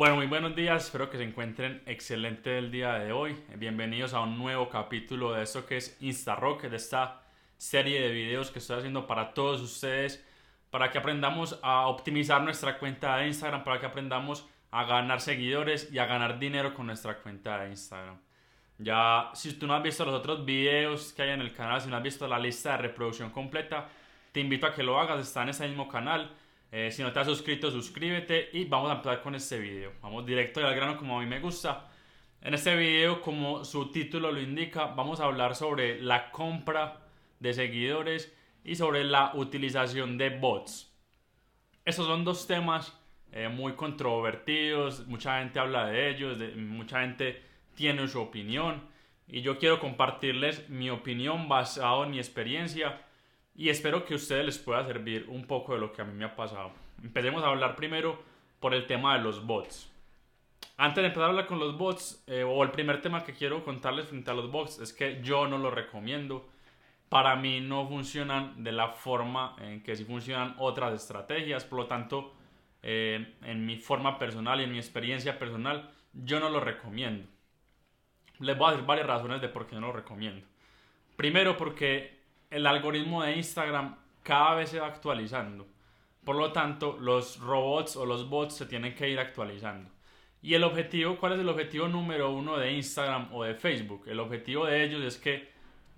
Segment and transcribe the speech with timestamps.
[0.00, 3.36] Bueno, muy buenos días, espero que se encuentren excelente el día de hoy.
[3.56, 7.20] Bienvenidos a un nuevo capítulo de esto que es InstaRock, de esta
[7.58, 10.26] serie de videos que estoy haciendo para todos ustedes,
[10.70, 15.92] para que aprendamos a optimizar nuestra cuenta de Instagram, para que aprendamos a ganar seguidores
[15.92, 18.18] y a ganar dinero con nuestra cuenta de Instagram.
[18.78, 21.90] Ya, si tú no has visto los otros videos que hay en el canal, si
[21.90, 23.86] no has visto la lista de reproducción completa,
[24.32, 26.30] te invito a que lo hagas, está en ese mismo canal
[26.72, 29.92] eh, si no has suscrito, suscríbete y vamos a empezar con este video.
[30.02, 31.88] Vamos directo al grano como a mí me gusta.
[32.42, 37.00] En este video, como su título lo indica, vamos a hablar sobre la compra
[37.40, 38.32] de seguidores
[38.64, 40.94] y sobre la utilización de bots.
[41.84, 42.96] Esos son dos temas
[43.32, 47.42] eh, muy controvertidos, mucha gente habla de ellos, mucha gente
[47.74, 48.82] tiene su opinión
[49.26, 53.00] y yo quiero compartirles mi opinión basado en mi experiencia
[53.54, 56.14] y espero que a ustedes les pueda servir un poco de lo que a mí
[56.14, 56.72] me ha pasado.
[57.02, 58.22] Empecemos a hablar primero
[58.60, 59.90] por el tema de los bots.
[60.76, 63.62] Antes de empezar a hablar con los bots, eh, o el primer tema que quiero
[63.64, 66.48] contarles frente a los bots, es que yo no lo recomiendo.
[67.10, 71.64] Para mí no funcionan de la forma en que sí funcionan otras estrategias.
[71.64, 72.32] Por lo tanto,
[72.82, 77.28] eh, en mi forma personal y en mi experiencia personal, yo no lo recomiendo.
[78.38, 80.46] Les voy a decir varias razones de por qué no lo recomiendo.
[81.16, 82.19] Primero, porque
[82.50, 85.66] el algoritmo de Instagram cada vez se va actualizando.
[86.24, 89.90] Por lo tanto, los robots o los bots se tienen que ir actualizando.
[90.42, 94.04] Y el objetivo, ¿cuál es el objetivo número uno de Instagram o de Facebook?
[94.06, 95.50] El objetivo de ellos es que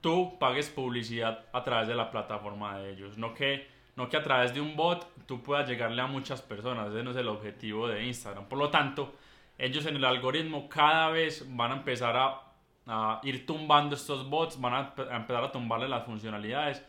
[0.00, 4.22] tú pagues publicidad a través de la plataforma de ellos, no que, no que a
[4.22, 7.88] través de un bot tú puedas llegarle a muchas personas, ese no es el objetivo
[7.88, 8.46] de Instagram.
[8.48, 9.14] Por lo tanto,
[9.58, 12.47] ellos en el algoritmo cada vez van a empezar a
[12.88, 16.82] a ir tumbando estos bots, van a, empezar a tumbarle las funcionalidades.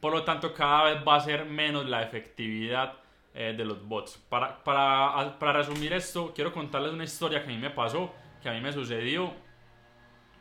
[0.00, 2.94] Por lo tanto, cada vez va a ser menos la efectividad
[3.34, 4.18] eh, de los bots.
[4.28, 8.48] Para, para, para resumir esto, quiero contarles una historia que a mí me pasó, que
[8.48, 9.32] a mí me sucedió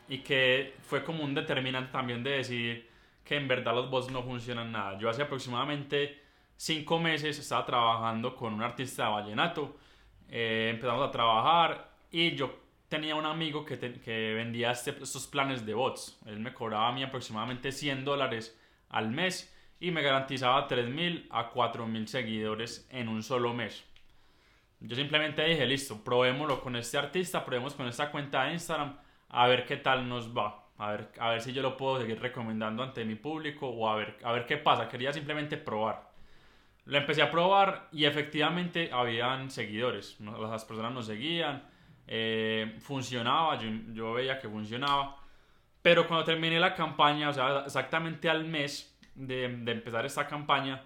[0.07, 2.89] y que fue como un determinante también de decidir
[3.23, 4.97] que en verdad los bots no funcionan nada.
[4.97, 6.21] Yo hace aproximadamente
[6.57, 9.77] cinco meses estaba trabajando con un artista de vallenato,
[10.29, 12.60] eh, empezamos a trabajar y yo
[12.91, 16.19] tenía un amigo que, que vendía este, estos planes de bots.
[16.25, 18.59] Él me cobraba a mí aproximadamente 100 dólares
[18.89, 23.85] al mes y me garantizaba 3.000 a 4.000 seguidores en un solo mes.
[24.81, 28.97] Yo simplemente dije, listo, probémoslo con este artista, probemos con esta cuenta de Instagram,
[29.29, 30.67] a ver qué tal nos va.
[30.77, 33.95] A ver, a ver si yo lo puedo seguir recomendando ante mi público o a
[33.95, 34.89] ver, a ver qué pasa.
[34.89, 36.11] Quería simplemente probar.
[36.85, 40.19] Lo empecé a probar y efectivamente habían seguidores.
[40.19, 41.70] Las personas nos seguían
[42.13, 43.57] eh, funcionaba,
[43.93, 45.15] yo, veía que funcionaba.
[45.81, 50.83] Pero cuando terminé la campaña, o sea, exactamente al mes de, empezar esta campaña,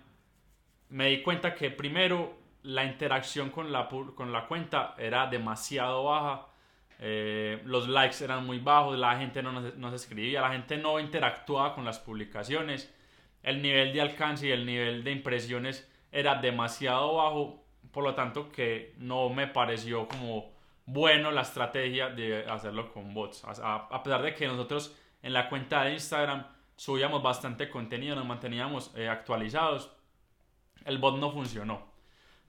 [0.89, 6.45] me di cuenta que primero la interacción con la, con la cuenta era demasiado baja.
[6.99, 10.99] Eh, los likes eran muy bajos, la gente no no se escribía, la gente no
[10.99, 12.93] interactuaba con las publicaciones.
[13.41, 18.51] El nivel de alcance y el nivel de impresiones era demasiado bajo, por lo tanto
[18.51, 20.54] que no me pareció como
[20.85, 23.43] bueno la estrategia de hacerlo con bots.
[23.45, 28.91] A, pesar de que nosotros en la cuenta de Instagram subíamos bastante contenido, nos manteníamos
[28.95, 29.91] eh, actualizados,
[30.85, 31.93] el bot no funcionó.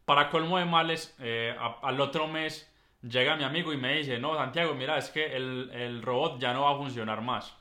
[0.04, 4.36] Para colmo de males, eh, al otro mes llega mi amigo y me dice, no,
[4.36, 7.56] Santiago, mira, es que el, el robot ya no va a funcionar más.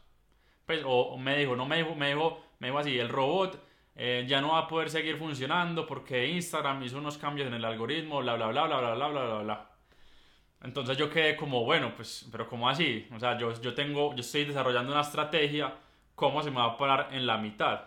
[0.66, 3.60] Pues, o, me dijo, no me dijo, me dijo, me dijo así, el robot
[3.96, 7.66] eh, ya no va a poder seguir funcionando porque Instagram hizo unos cambios en el
[7.66, 9.70] algoritmo, bla, bla, bla, bla, bla, bla, bla, bla, bla.
[10.64, 13.08] Entonces yo quedé como, bueno, pues, pero ¿cómo así?
[13.16, 15.76] O sea, yo, yo tengo, yo estoy desarrollando una estrategia,
[16.16, 17.82] ¿cómo se me va a parar en la mitad?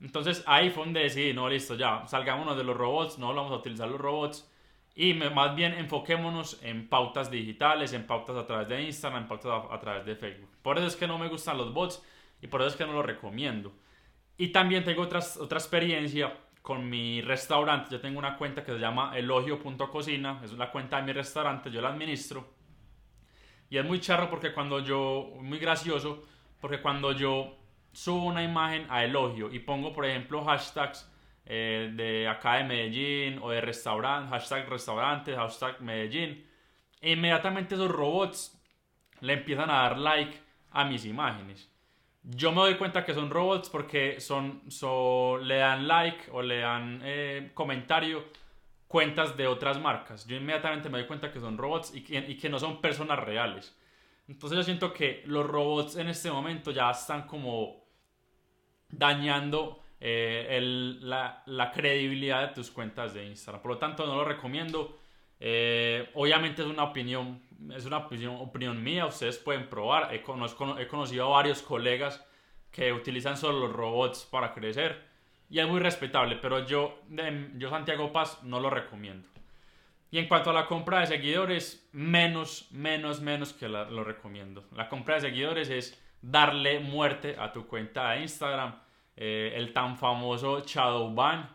[0.00, 3.56] Entonces ahí fue donde decidí, no, listo, ya, salgámonos de los robots, no vamos a
[3.56, 4.50] utilizar los robots
[4.94, 9.52] y más bien enfoquémonos en pautas digitales, en pautas a través de Instagram, en pautas
[9.52, 10.50] a, a, través de Facebook.
[10.62, 12.02] Por eso es que no me gustan los bots
[12.40, 13.72] y por eso es que no los recomiendo.
[14.36, 16.32] Y también tengo otras, otra experiencia
[16.68, 17.88] con mi restaurante.
[17.90, 21.80] Yo tengo una cuenta que se llama elogio.cocina, es la cuenta de mi restaurante, yo
[21.80, 22.46] la administro.
[23.70, 26.26] Y es muy charro porque cuando yo, muy gracioso,
[26.60, 27.56] porque cuando yo
[27.90, 31.10] subo una imagen a elogio y pongo, por ejemplo, hashtags
[31.46, 36.46] eh, de acá de Medellín o de restaurante, hashtag restaurante, hashtag Medellín,
[37.00, 38.60] inmediatamente esos robots
[39.22, 40.38] le empiezan a dar like
[40.72, 41.72] a mis imágenes.
[42.22, 44.62] Yo me doy cuenta que son robots porque son,
[45.42, 48.24] le dan like o le dan eh, comentario
[48.88, 50.26] cuentas de otras marcas.
[50.26, 53.78] Yo inmediatamente me doy cuenta que son robots y que, no son personas reales.
[54.26, 57.84] Entonces yo siento que los robots en este momento ya están como
[58.90, 60.58] dañando eh,
[61.00, 63.62] la, credibilidad de tus cuentas de Instagram.
[63.62, 64.98] Por lo tanto, no lo recomiendo.
[65.40, 67.42] Eh, obviamente es una opinión,
[67.74, 70.14] es una opinión, opinión mía, ustedes pueden probar.
[70.14, 72.24] He, conocido a varios colegas
[72.70, 75.08] que utilizan solo los robots para crecer
[75.50, 76.98] y es muy respetable, pero yo,
[77.56, 79.28] yo Santiago Paz no lo recomiendo.
[80.10, 84.64] Y en cuanto a la compra de seguidores, menos, menos, menos que lo recomiendo.
[84.74, 88.78] La compra de seguidores es darle muerte a tu cuenta de Instagram,
[89.16, 91.54] eh, el tan famoso shadow ban.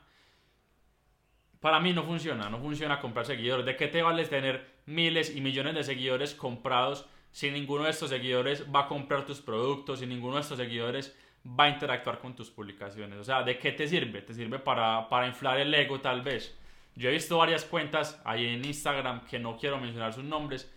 [1.64, 3.66] Para mí no funciona, no funciona comprar seguidores.
[3.66, 8.10] ¿De qué te vale tener miles y millones de seguidores comprados si ninguno de estos
[8.10, 11.18] seguidores va a comprar tus productos, si ninguno de estos seguidores
[11.48, 13.18] va a interactuar con tus publicaciones?
[13.18, 14.22] O sea, ¿de qué te sirve?
[14.22, 16.54] ¿Te sirve para, para inflar el ego tal vez?
[16.96, 20.70] Yo he visto varias cuentas ahí en Instagram, que no quiero mencionar sus nombres,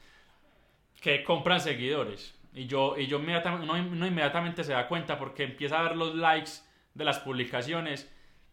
[1.00, 2.38] que compran seguidores.
[2.54, 6.52] Y yo, y yo inmediatamente, se da cuenta porque empieza a ver los likes
[6.94, 8.08] de las publicaciones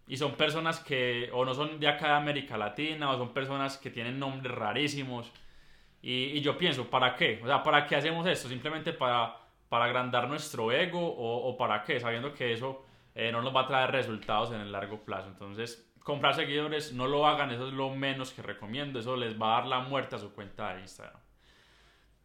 [0.07, 3.77] y son personas que o no son de acá de América Latina o son personas
[3.77, 5.31] que tienen nombres rarísimos.
[6.01, 7.39] Y, yo pienso, ¿para qué?
[7.41, 8.49] O sea, ¿para qué hacemos esto?
[8.49, 9.37] ¿Simplemente para,
[9.69, 11.99] para agrandar nuestro ego o, para qué?
[11.99, 12.85] Sabiendo que eso
[13.15, 15.29] eh, no nos va a traer resultados en el largo plazo.
[15.29, 19.57] Entonces, comprar seguidores, no lo hagan, eso es lo menos que recomiendo, eso les va
[19.57, 21.21] a dar la muerte a su cuenta de Instagram.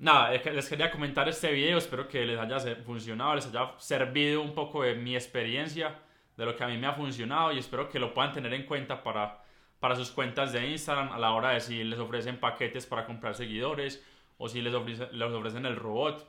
[0.00, 4.54] Nada, les quería comentar este video, espero que les haya funcionado, les haya servido un
[4.54, 5.98] poco de mi experiencia,
[6.38, 8.62] de lo que a mí me ha funcionado y espero que lo puedan tener en
[8.62, 9.42] cuenta para,
[9.80, 13.34] para sus cuentas de Instagram a la hora de si les ofrecen paquetes para comprar
[13.34, 14.02] seguidores
[14.38, 16.24] o si les, les ofrecen el robot.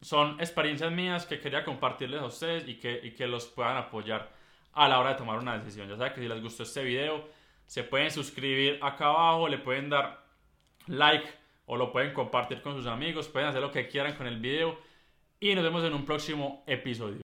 [0.00, 4.30] Son experiencias mías que quería compartirles a ustedes y que, y que los puedan apoyar
[4.72, 5.88] a la hora de tomar una decisión.
[5.88, 7.28] Ya saben que si les gustó este video,
[7.66, 10.24] se pueden suscribir acá abajo, le pueden dar
[10.86, 11.28] like
[11.64, 14.78] o lo pueden compartir con sus amigos, pueden hacer lo que quieran con el video
[15.40, 17.14] y nos vemos en un próximo episodio.